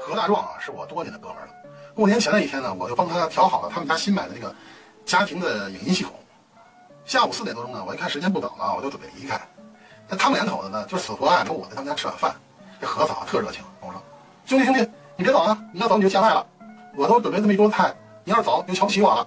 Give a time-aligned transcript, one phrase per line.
[0.00, 1.52] 何大壮啊，是我多年的哥们儿了。
[1.94, 4.54] 过年前的一天呢，我就帮他调好了他们家新买的那个
[5.04, 6.12] 家庭的影音系统。
[7.04, 9.40] 下午四点多钟呢，我一看时间不等了，我就准备离开。
[10.08, 12.34] 那他们两口子呢，就死活按说我在他们家吃晚饭。
[12.80, 14.02] 这何嫂特热情，跟我说
[14.44, 14.80] ：“兄弟兄弟，
[15.16, 15.56] 你别走啊！
[15.72, 16.46] 你要走你就见外了。
[16.96, 17.94] 我都准备这么一桌菜，
[18.24, 19.26] 你要是走你就瞧不起我了。”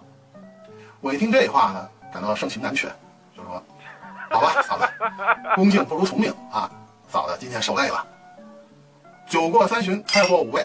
[1.02, 2.88] 我一听这话呢，感到盛情难却，
[3.36, 3.62] 就说
[4.32, 4.86] ：“好吧，嫂子，
[5.56, 6.70] 恭敬不如从命啊！
[7.08, 8.06] 嫂子今天受累了。”
[9.28, 10.64] 酒过三巡，菜过五味，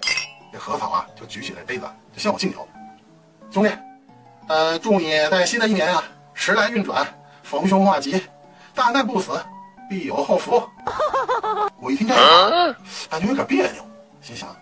[0.52, 2.66] 这何嫂啊就举起了杯子，就向我敬酒
[3.50, 3.70] ：“兄弟，
[4.48, 7.06] 呃，祝你在新的一年啊，时来运转，
[7.42, 8.23] 逢凶化吉，
[8.74, 9.33] 大难不死，
[9.88, 10.62] 必有后福。
[11.80, 12.77] ”我一听这话，
[13.09, 13.83] 感觉有点别扭，
[14.20, 14.55] 心想：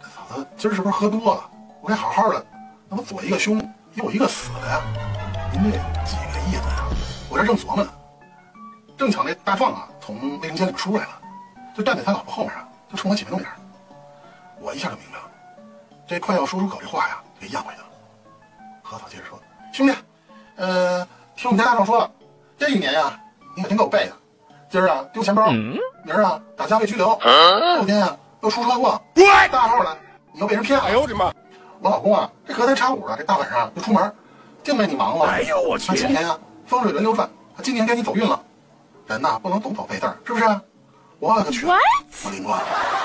[0.00, 1.50] 这嫂子今儿是不是喝多了？
[1.80, 2.46] 我该好好的，
[2.88, 3.58] 那么左一个凶，
[3.94, 4.80] 右一个死的呀？
[5.52, 5.70] 您这
[6.04, 6.84] 几个意思呀？
[7.30, 7.90] 我这正琢磨呢，
[8.98, 11.20] 正巧那大壮啊从卫生间里边出来了，
[11.74, 13.48] 就站在他老婆后面啊，就冲我挤眉弄眼。
[14.60, 15.24] 我一下就明白了，
[16.06, 17.86] 这快要说出口这话呀，给咽回去了。
[18.82, 19.40] 何嫂接着说
[19.72, 19.94] ：“兄弟，
[20.56, 22.10] 呃，听我们家大壮说了，
[22.58, 23.18] 这一年呀，
[23.56, 24.12] 你可真够背的。
[24.68, 25.80] 今儿啊丢钱包，明
[26.14, 29.00] 儿啊打架被拘留，后天啊又出车祸，
[29.50, 29.96] 大号了
[30.32, 30.84] 你又被人骗了。
[30.84, 31.32] 哎呦我的妈！
[31.80, 34.14] 我老公啊，这隔三差五的，这大晚上就出门，
[34.62, 35.24] 净被你忙活。
[35.24, 35.96] 哎呦我去！
[35.96, 37.28] 今年啊风水轮流转，
[37.62, 38.40] 今年该你走运了。
[39.08, 40.44] 人呐不能总走背字儿，是不是？
[41.18, 41.66] 我勒个去！
[41.66, 41.76] 我
[42.30, 43.01] 灵光。